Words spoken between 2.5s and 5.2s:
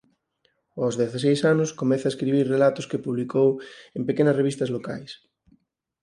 relatos que publicou en pequenas revistas locais.